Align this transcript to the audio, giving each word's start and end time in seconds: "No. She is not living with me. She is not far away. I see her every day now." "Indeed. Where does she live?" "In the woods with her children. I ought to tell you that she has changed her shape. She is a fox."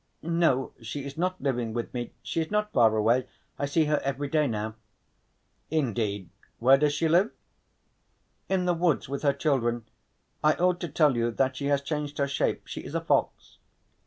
"No. 0.23 0.73
She 0.81 1.05
is 1.05 1.15
not 1.15 1.39
living 1.39 1.73
with 1.73 1.93
me. 1.93 2.11
She 2.23 2.41
is 2.41 2.49
not 2.49 2.73
far 2.73 2.95
away. 2.97 3.27
I 3.59 3.67
see 3.67 3.85
her 3.85 3.99
every 4.03 4.27
day 4.29 4.47
now." 4.47 4.73
"Indeed. 5.69 6.29
Where 6.57 6.79
does 6.79 6.93
she 6.95 7.07
live?" 7.07 7.29
"In 8.49 8.65
the 8.65 8.73
woods 8.73 9.07
with 9.07 9.21
her 9.21 9.31
children. 9.31 9.85
I 10.43 10.53
ought 10.55 10.79
to 10.79 10.87
tell 10.89 11.15
you 11.15 11.29
that 11.33 11.55
she 11.55 11.67
has 11.67 11.83
changed 11.83 12.17
her 12.17 12.27
shape. 12.27 12.65
She 12.65 12.81
is 12.83 12.95
a 12.95 13.01
fox." 13.01 13.59